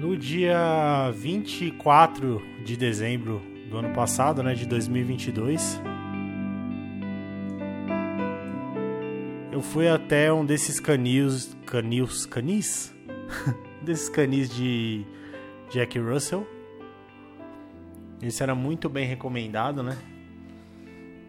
[0.00, 5.78] No dia 24 de dezembro do ano passado, né, de 2022,
[9.52, 12.96] eu fui até um desses canis, canis, canis?
[13.84, 15.04] desses canis de
[15.70, 16.48] Jack Russell.
[18.22, 19.98] Esse era muito bem recomendado, né?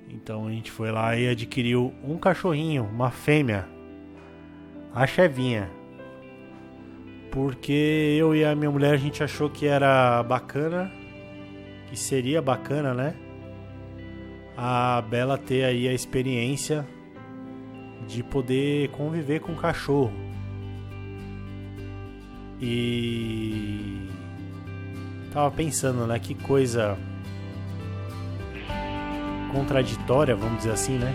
[0.10, 3.68] Então a gente foi lá e adquiriu um cachorrinho, uma fêmea,
[4.96, 5.81] a Chevinha.
[7.32, 10.92] Porque eu e a minha mulher a gente achou que era bacana,
[11.88, 13.16] que seria bacana, né?
[14.58, 16.86] A Bela ter aí a experiência
[18.06, 20.12] de poder conviver com o cachorro.
[22.60, 24.08] E
[25.34, 26.98] tava pensando, né, que coisa
[29.54, 31.14] contraditória, vamos dizer assim, né?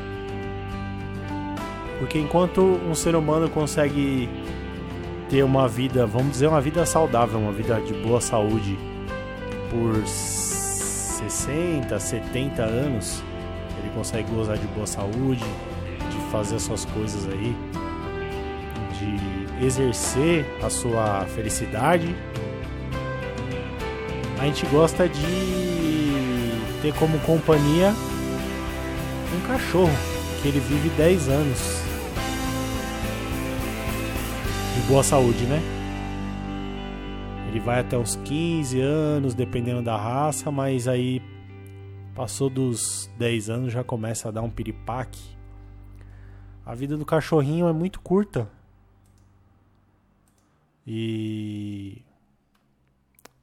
[1.98, 4.28] Porque enquanto um ser humano consegue
[5.28, 8.78] ter uma vida, vamos dizer, uma vida saudável, uma vida de boa saúde
[9.70, 13.22] por 60, 70 anos,
[13.78, 15.44] ele consegue gozar de boa saúde,
[16.10, 17.56] de fazer as suas coisas aí,
[18.98, 22.14] de exercer a sua felicidade.
[24.38, 25.22] A gente gosta de
[26.82, 27.92] ter como companhia
[29.34, 29.90] um cachorro,
[30.42, 31.95] que ele vive 10 anos.
[34.76, 35.58] De boa saúde, né?
[37.48, 41.22] Ele vai até uns 15 anos, dependendo da raça, mas aí
[42.14, 45.34] passou dos 10 anos já começa a dar um piripaque.
[46.64, 48.50] A vida do cachorrinho é muito curta.
[50.86, 52.02] E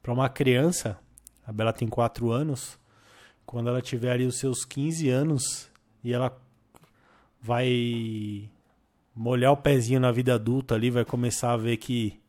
[0.03, 0.99] para uma criança,
[1.45, 2.79] a Bela tem 4 anos,
[3.43, 5.71] quando ela tiver ali os seus 15 anos,
[6.03, 6.39] e ela
[7.41, 8.49] vai
[9.15, 12.19] molhar o pezinho na vida adulta ali, vai começar a ver que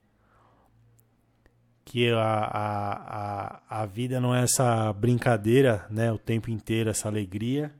[1.84, 7.08] que a, a, a, a vida não é essa brincadeira, né, o tempo inteiro, essa
[7.08, 7.72] alegria.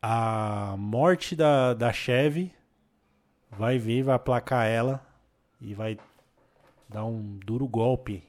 [0.00, 2.52] A morte da, da Chevy
[3.50, 5.04] vai vir, vai aplacar ela
[5.60, 5.98] e vai
[6.88, 8.22] dar um duro golpe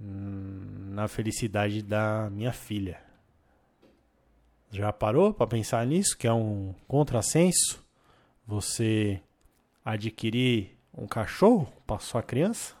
[0.00, 3.00] Hum, na felicidade da minha filha.
[4.70, 6.16] Já parou para pensar nisso?
[6.16, 7.82] Que é um contrassenso
[8.46, 9.20] você
[9.84, 12.78] adquirir um cachorro para sua criança?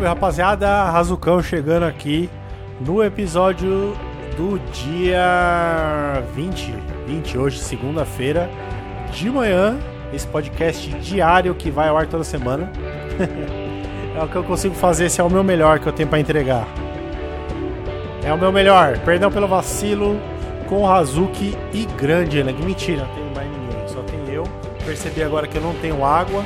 [0.00, 2.30] Salve rapaziada, Razucão chegando aqui
[2.80, 3.94] no episódio
[4.34, 6.74] do dia 20,
[7.06, 8.48] 20 hoje, segunda-feira,
[9.12, 9.78] de manhã.
[10.10, 12.72] Esse podcast diário que vai ao ar toda semana.
[14.18, 16.18] é o que eu consigo fazer, esse é o meu melhor que eu tenho para
[16.18, 16.66] entregar.
[18.24, 20.18] É o meu melhor, perdão pelo vacilo
[20.66, 22.54] com o Hazuki e grande, né?
[22.64, 24.44] Mentira, não tem mais ninguém, só tem eu.
[24.82, 26.42] Percebi agora que eu não tenho água.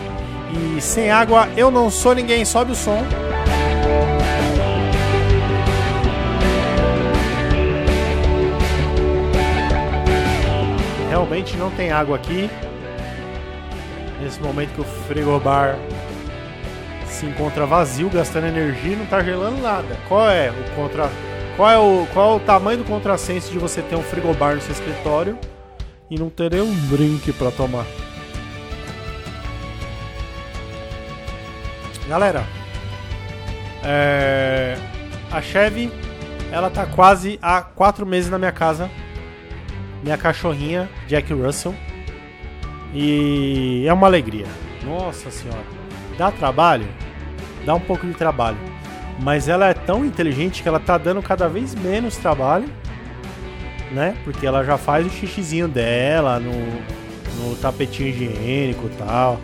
[0.52, 3.04] E sem água eu não sou ninguém, sobe o som.
[11.24, 12.50] Realmente não tem água aqui.
[14.20, 15.74] Nesse momento que o frigobar
[17.06, 19.96] se encontra vazio, gastando energia e não tá gelando nada.
[20.06, 21.10] Qual é o contra
[21.56, 24.60] qual é o qual é o tamanho do contrassenso de você ter um frigobar no
[24.60, 25.38] seu escritório
[26.10, 27.86] e não ter um drink para tomar?
[32.06, 32.44] Galera,
[33.82, 34.76] é,
[35.32, 35.90] a Chevy
[36.52, 38.90] ela tá quase há quatro meses na minha casa
[40.04, 41.74] minha cachorrinha, Jack Russell.
[42.92, 44.46] E é uma alegria.
[44.84, 45.64] Nossa senhora.
[46.18, 46.86] Dá trabalho?
[47.64, 48.58] Dá um pouco de trabalho.
[49.18, 52.68] Mas ela é tão inteligente que ela tá dando cada vez menos trabalho.
[53.90, 54.14] Né?
[54.24, 59.40] Porque ela já faz o xixizinho dela no, no tapetinho higiênico e tal.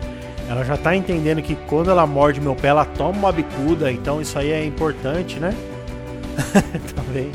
[0.47, 3.91] Ela já tá entendendo que quando ela morde meu pé, ela toma uma bicuda.
[3.91, 5.55] Então isso aí é importante, né?
[6.95, 7.31] Também.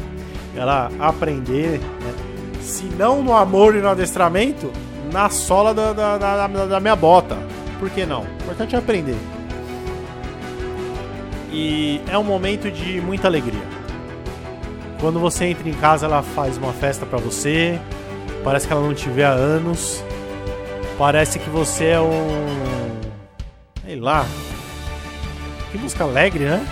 [0.54, 1.80] Ela aprender?
[2.66, 4.72] Se não no amor e no adestramento,
[5.12, 7.38] na sola da, da, da, da minha bota.
[7.78, 8.22] Por que não?
[8.22, 9.16] O importante é aprender.
[11.52, 13.62] E é um momento de muita alegria.
[15.00, 17.78] Quando você entra em casa, ela faz uma festa para você.
[18.42, 20.02] Parece que ela não te vê há anos.
[20.98, 23.00] Parece que você é um.
[23.84, 24.26] Sei lá.
[25.70, 26.66] Que música alegre, né?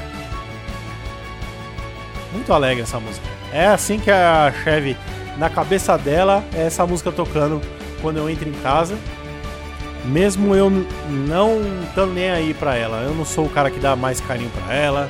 [2.33, 3.27] Muito alegre essa música.
[3.53, 4.97] É assim que a Chevy,
[5.37, 7.61] na cabeça dela, é essa música tocando
[8.01, 8.97] quando eu entro em casa.
[10.05, 10.71] Mesmo eu
[11.09, 13.03] não estando nem aí pra ela.
[13.03, 15.09] Eu não sou o cara que dá mais carinho pra ela.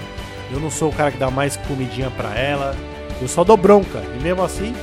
[0.52, 2.76] Eu não sou o cara que dá mais comidinha pra ela.
[3.20, 4.00] Eu só dou bronca.
[4.16, 4.74] E mesmo assim.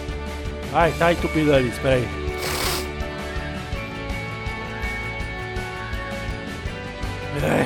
[0.73, 2.07] Ai, tá entupido ali, espera aí.
[7.43, 7.65] É.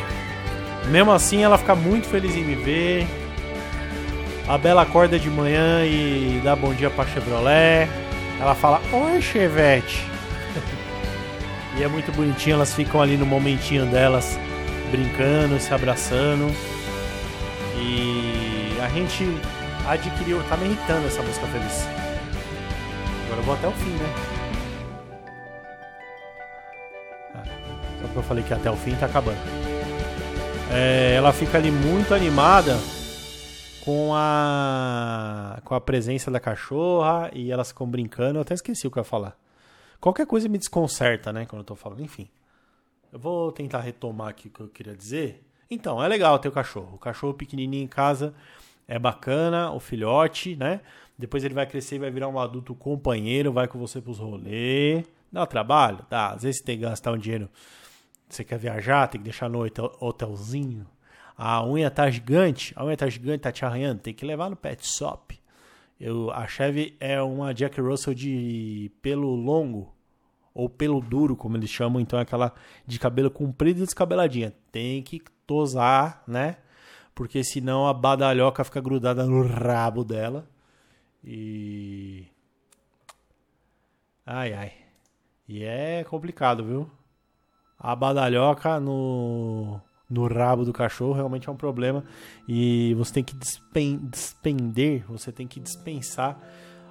[0.89, 3.07] Mesmo assim, ela fica muito feliz em me ver.
[4.47, 7.89] A Bela acorda de manhã e dá bom dia pra Chevrolet.
[8.39, 10.06] Ela fala: Oi, Chevette.
[11.75, 14.38] e é muito bonitinho, elas ficam ali no momentinho delas,
[14.92, 16.53] brincando, se abraçando.
[17.75, 19.25] E a gente
[19.88, 20.44] adquiriu.
[20.48, 21.88] Tá me irritando essa música feliz.
[23.25, 24.13] Agora eu vou até o fim, né?
[27.33, 27.44] Ah,
[28.00, 29.39] só que eu falei que até o fim tá acabando.
[30.71, 32.77] É, ela fica ali muito animada
[33.85, 38.39] com a com a presença da cachorra e elas ficam brincando.
[38.39, 39.37] Eu até esqueci o que eu ia falar.
[40.01, 42.01] Qualquer coisa me desconcerta, né, quando eu tô falando.
[42.01, 42.27] Enfim.
[43.13, 45.41] Eu vou tentar retomar aqui o que eu queria dizer.
[45.71, 46.95] Então, é legal ter o cachorro.
[46.95, 48.33] O cachorro pequenininho em casa
[48.87, 50.81] é bacana, o filhote, né?
[51.17, 55.05] Depois ele vai crescer e vai virar um adulto companheiro, vai com você pros rolês.
[55.31, 56.05] Dá trabalho?
[56.09, 56.31] Dá.
[56.31, 57.49] Às vezes você tem que gastar um dinheiro.
[58.29, 59.65] Você quer viajar, tem que deixar no
[59.99, 60.85] hotelzinho.
[61.37, 64.55] A unha tá gigante, a unha tá gigante, tá te arranhando, tem que levar no
[64.55, 65.37] pet shop.
[65.99, 69.93] Eu, a Chevy é uma Jack Russell de pelo longo,
[70.53, 72.53] ou pelo duro, como eles chamam, então é aquela
[72.87, 74.53] de cabelo comprido e descabeladinha.
[74.71, 76.57] Tem que tosar, né?
[77.13, 80.47] Porque senão a badalhoca fica grudada no rabo dela.
[81.23, 82.25] E.
[84.25, 84.73] Ai, ai.
[85.47, 86.89] E é complicado, viu?
[87.77, 89.79] A badalhoca no,
[90.09, 92.03] no rabo do cachorro realmente é um problema.
[92.47, 96.39] E você tem que despender, você tem que dispensar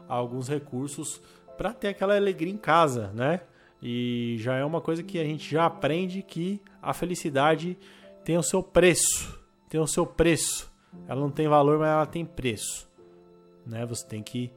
[0.08, 1.20] alguns recursos
[1.56, 3.40] para ter aquela alegria em casa, né?
[3.82, 7.78] E já é uma coisa que a gente já aprende que a felicidade
[8.24, 9.38] tem o seu preço.
[9.68, 10.72] Tem o seu preço.
[11.06, 12.88] Ela não tem valor, mas ela tem preço.
[13.66, 13.84] Né?
[13.84, 14.50] Você tem que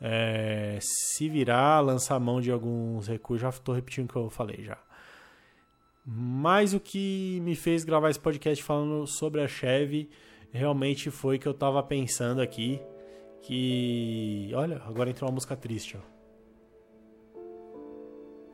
[0.00, 3.40] é, se virar, lançar mão de alguns recursos.
[3.40, 4.76] Já estou repetindo o que eu falei já.
[6.04, 10.10] Mas o que me fez gravar esse podcast falando sobre a Chevy
[10.50, 12.80] realmente foi que eu estava pensando aqui
[13.42, 14.50] que.
[14.54, 16.00] Olha, agora entrou uma música triste, ó.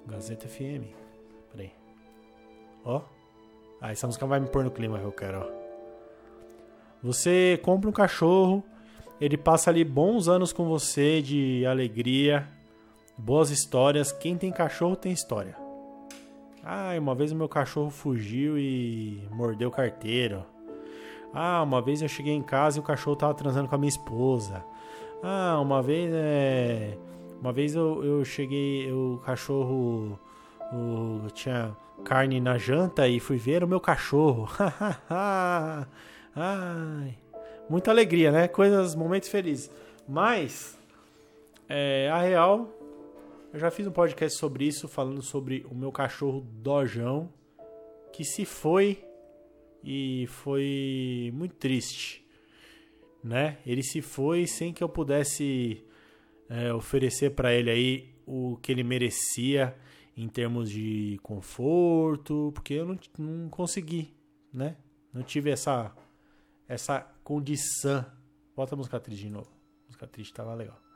[0.07, 0.93] Gazeta FM.
[1.53, 1.73] Peraí.
[2.85, 3.03] Ó.
[3.81, 5.59] Ah, essa música vai me pôr no clima que eu quero, ó.
[7.03, 8.65] Você compra um cachorro,
[9.21, 12.49] ele passa ali bons anos com você de alegria,
[13.17, 14.11] boas histórias.
[14.11, 15.68] Quem tem cachorro tem história.
[16.71, 20.45] Ah, uma vez o meu cachorro fugiu e mordeu carteiro.
[21.33, 23.89] Ah, uma vez eu cheguei em casa e o cachorro tava transando com a minha
[23.89, 24.63] esposa.
[25.23, 26.99] Ah, uma vez é.
[27.41, 30.21] Uma vez eu, eu cheguei, o cachorro
[30.71, 34.47] o, tinha carne na janta e fui ver o meu cachorro.
[36.37, 37.15] Ai,
[37.67, 38.47] muita alegria, né?
[38.47, 39.71] Coisas, momentos felizes.
[40.07, 40.79] Mas,
[41.67, 42.69] é, a real,
[43.53, 47.33] eu já fiz um podcast sobre isso, falando sobre o meu cachorro Dojão,
[48.13, 49.05] que se foi
[49.83, 52.27] e foi muito triste,
[53.23, 53.59] né?
[53.65, 55.85] Ele se foi sem que eu pudesse
[56.49, 59.75] é, oferecer para ele aí o que ele merecia
[60.17, 64.15] em termos de conforto, porque eu não, não consegui,
[64.53, 64.77] né?
[65.13, 65.95] Não tive essa
[66.69, 68.05] essa condição.
[68.55, 69.51] Bota a música triste de novo.
[69.85, 70.88] A música triste tava legal.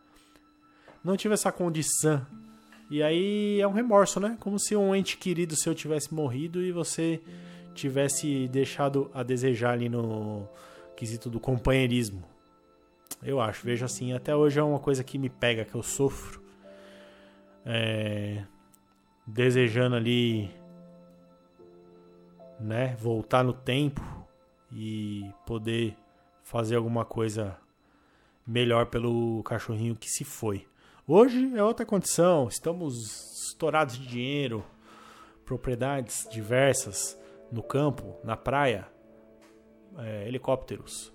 [1.05, 2.25] Não tive essa condição.
[2.91, 4.37] E aí é um remorso, né?
[4.39, 7.21] Como se um ente querido seu tivesse morrido e você
[7.75, 10.47] tivesse deixado a desejar ali no
[10.97, 12.23] quesito do companheirismo.
[13.23, 16.43] Eu acho, vejo assim, até hoje é uma coisa que me pega, que eu sofro.
[17.65, 18.45] É,
[19.27, 20.51] desejando ali,
[22.59, 24.03] né, voltar no tempo
[24.71, 25.97] e poder
[26.43, 27.57] fazer alguma coisa
[28.47, 30.67] melhor pelo cachorrinho que se foi.
[31.05, 34.65] Hoje é outra condição, estamos estourados de dinheiro,
[35.45, 37.19] propriedades diversas
[37.51, 38.87] no campo, na praia,
[39.99, 41.13] é, helicópteros,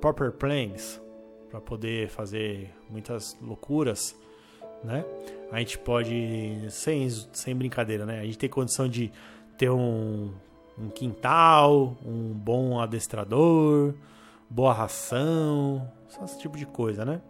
[0.00, 1.00] proper planes
[1.48, 4.18] para poder fazer muitas loucuras,
[4.82, 5.04] né?
[5.52, 8.18] A gente pode sem sem brincadeira, né?
[8.18, 9.12] A gente tem condição de
[9.56, 10.34] ter um
[10.76, 13.94] um quintal, um bom adestrador,
[14.50, 15.88] boa ração,
[16.24, 17.22] esse tipo de coisa, né?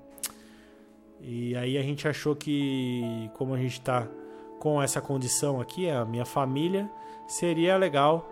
[1.27, 4.07] E aí a gente achou que, como a gente está
[4.59, 6.91] com essa condição aqui, a minha família,
[7.27, 8.29] seria legal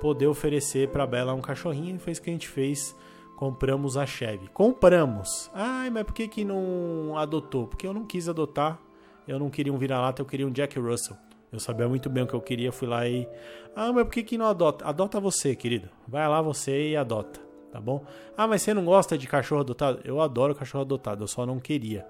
[0.00, 1.96] poder oferecer para Bela um cachorrinho.
[1.96, 2.96] E foi isso que a gente fez.
[3.36, 4.48] Compramos a Chevy.
[4.48, 5.50] Compramos.
[5.54, 7.66] Ai, mas por que, que não adotou?
[7.66, 8.78] Porque eu não quis adotar.
[9.26, 11.16] Eu não queria um vira-lata, eu queria um Jack Russell.
[11.50, 13.28] Eu sabia muito bem o que eu queria, fui lá e.
[13.76, 14.84] Ah, mas por que, que não adota?
[14.84, 15.88] Adota você, querido.
[16.06, 17.40] Vai lá você e adota,
[17.74, 18.06] tá bom?
[18.36, 20.00] Ah, mas você não gosta de cachorro adotado?
[20.04, 22.06] Eu adoro cachorro adotado, eu só não queria,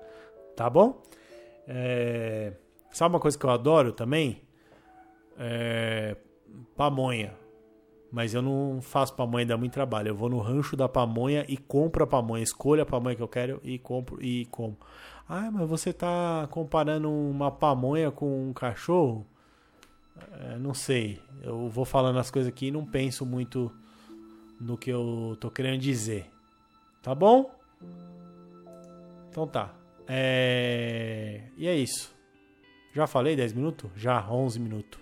[0.54, 1.02] tá bom?
[1.66, 2.52] É...
[2.92, 4.42] Sabe uma coisa que eu adoro também?
[5.38, 6.18] É...
[6.76, 7.33] Pamonha.
[8.12, 10.09] Mas eu não faço pamonha, dá muito trabalho.
[10.09, 12.42] Eu vou no rancho da pamonha e compro a pamonha.
[12.42, 14.76] Escolho a pamonha que eu quero e compro e como.
[15.26, 19.26] Ah, mas você tá comparando uma pamonha com um cachorro?
[20.42, 21.23] É, não sei.
[21.42, 23.73] Eu vou falando as coisas aqui e não penso muito
[24.61, 26.30] no que eu tô querendo dizer.
[27.02, 27.54] Tá bom?
[29.28, 29.75] Então tá.
[30.06, 31.42] É...
[31.56, 32.14] E é isso.
[32.92, 33.90] Já falei 10 minutos?
[33.96, 35.00] Já, 11 minutos.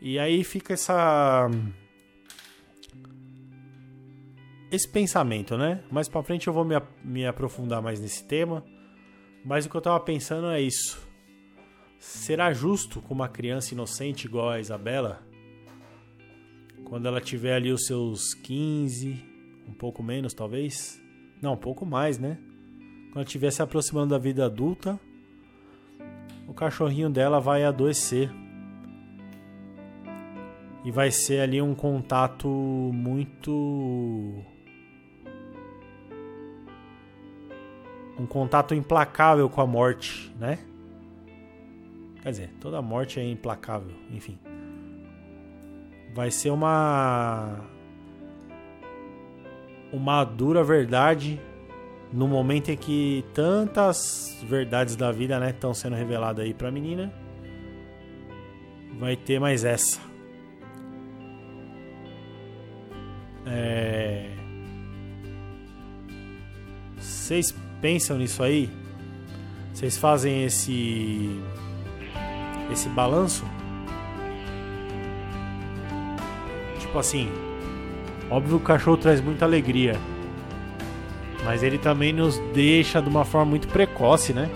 [0.00, 1.48] E aí fica essa
[4.70, 5.82] esse pensamento, né?
[5.90, 8.64] Mais para frente eu vou me, me aprofundar mais nesse tema.
[9.44, 11.00] Mas o que eu tava pensando é isso.
[11.98, 15.22] Será justo com uma criança inocente igual a Isabela,
[16.84, 19.24] quando ela tiver ali os seus 15,
[19.68, 21.00] um pouco menos talvez?
[21.40, 22.38] Não, um pouco mais, né?
[23.06, 24.98] Quando ela estiver se aproximando da vida adulta,
[26.46, 28.30] o cachorrinho dela vai adoecer
[30.84, 32.48] e vai ser ali um contato
[32.92, 34.44] muito
[38.18, 40.58] um contato implacável com a morte, né?
[42.22, 44.38] Quer dizer, toda morte é implacável, enfim.
[46.14, 47.60] Vai ser uma
[49.92, 51.40] uma dura verdade
[52.12, 56.70] no momento em que tantas verdades da vida, né, estão sendo reveladas aí para a
[56.70, 57.12] menina.
[58.98, 59.98] Vai ter mais essa.
[63.46, 64.30] É...
[66.96, 68.70] Vocês pensam nisso aí?
[69.72, 71.42] Vocês fazem esse
[72.70, 73.44] esse balanço?
[76.94, 77.28] Tipo assim,
[78.30, 79.96] óbvio que o cachorro traz muita alegria,
[81.44, 84.48] mas ele também nos deixa de uma forma muito precoce, né?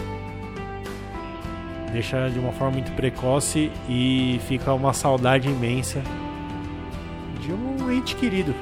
[1.91, 6.01] Deixa de uma forma muito precoce e fica uma saudade imensa
[7.41, 8.55] de um ente querido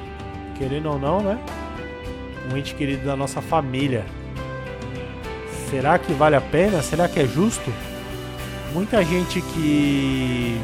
[0.57, 1.39] querendo ou não, né?
[2.51, 4.03] Um ente querido da nossa família.
[5.69, 6.81] Será que vale a pena?
[6.81, 7.71] Será que é justo?
[8.73, 10.59] Muita gente que.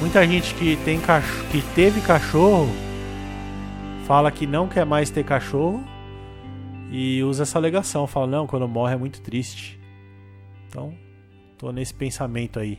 [0.00, 2.68] Muita gente que tem cachorro, que teve cachorro
[4.06, 5.84] fala que não quer mais ter cachorro
[6.90, 9.78] e usa essa alegação, fala não, quando morre é muito triste.
[10.68, 10.94] Então,
[11.58, 12.78] tô nesse pensamento aí.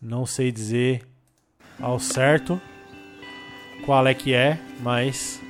[0.00, 1.06] Não sei dizer
[1.80, 2.60] ao certo
[3.84, 5.40] qual é que é, mas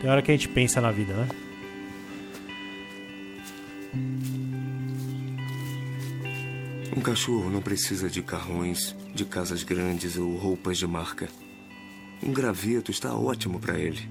[0.00, 1.47] tem hora que a gente pensa na vida, né?
[6.98, 11.28] Um cachorro não precisa de carrões, de casas grandes ou roupas de marca.
[12.20, 14.10] Um graveto está ótimo para ele.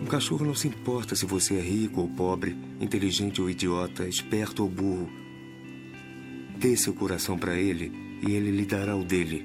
[0.00, 4.62] Um cachorro não se importa se você é rico ou pobre, inteligente ou idiota, esperto
[4.62, 5.10] ou burro.
[6.56, 7.90] Dê seu coração para ele
[8.24, 9.44] e ele lhe dará o dele.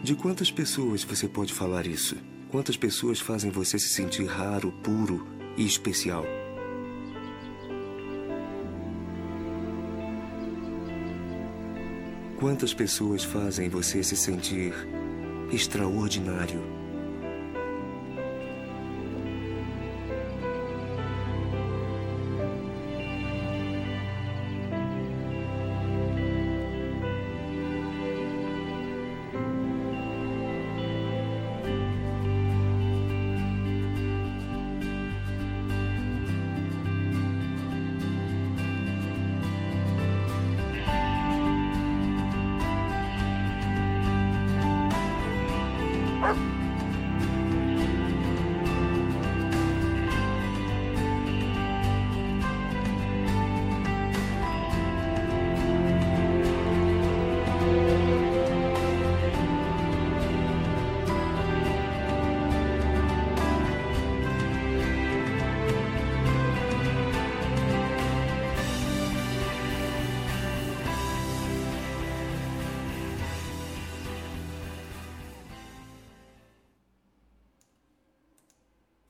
[0.00, 2.16] De quantas pessoas você pode falar isso?
[2.50, 5.24] Quantas pessoas fazem você se sentir raro, puro
[5.56, 6.24] e especial?
[12.40, 14.74] Quantas pessoas fazem você se sentir
[15.52, 16.79] extraordinário?